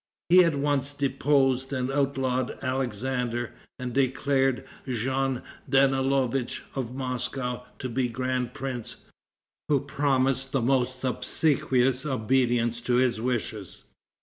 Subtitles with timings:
[0.29, 8.07] He at once deposed and outlawed Alexander, and declared Jean Danielovitch, of Moscow, to be
[8.07, 9.05] grand prince,
[9.69, 13.83] who promised the most obsequious obedience to his wishes.